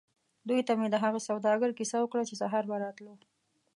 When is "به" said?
2.69-2.75